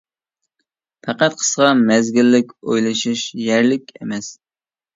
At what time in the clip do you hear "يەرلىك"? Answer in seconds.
3.45-3.97